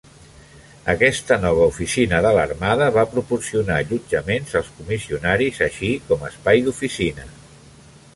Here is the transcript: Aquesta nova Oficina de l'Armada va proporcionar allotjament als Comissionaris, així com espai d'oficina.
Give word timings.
Aquesta 0.91 1.35
nova 1.41 1.65
Oficina 1.73 2.21
de 2.25 2.31
l'Armada 2.37 2.87
va 2.95 3.03
proporcionar 3.11 3.77
allotjament 3.81 4.49
als 4.61 4.71
Comissionaris, 4.79 5.61
així 5.67 5.91
com 6.09 6.25
espai 6.31 6.65
d'oficina. 6.69 7.29